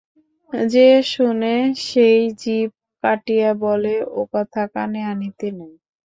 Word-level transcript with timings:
যে 0.67 0.87
শোনে 1.05 1.55
সেই 1.85 2.21
জিভ 2.41 2.69
কাটিয়া 3.03 3.51
বলে, 3.63 3.93
ওকথা 4.21 4.63
কানে 4.73 5.01
আনিতে 5.11 5.47
নাই। 5.51 5.73